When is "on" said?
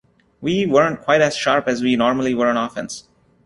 2.47-2.57